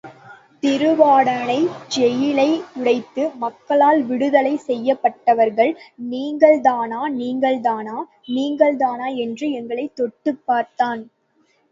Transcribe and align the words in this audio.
திருவாடானை 0.63 1.57
ஜெயிலை 1.95 2.47
உடைத்து 2.75 3.29
மக்களால் 3.35 4.01
விடுதலை 4.03 4.55
செய்யப்பட்டவர்கள் 4.67 5.71
நீங்கள்தானா, 6.09 7.01
நீங்கள்தானா, 7.15 7.97
நீங்கள்தானா 8.27 9.15
என்று 9.17 9.51
எங்களைத் 9.51 9.95
தொட்டுப் 9.95 10.43
பார்த்தான். 10.45 11.03